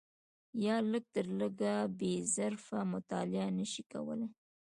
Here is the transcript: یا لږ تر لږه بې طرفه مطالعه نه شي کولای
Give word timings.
یا 0.65 0.75
لږ 0.91 1.03
تر 1.15 1.27
لږه 1.39 1.73
بې 1.97 2.13
طرفه 2.35 2.79
مطالعه 2.93 3.45
نه 3.57 3.65
شي 3.71 3.83
کولای 3.91 4.29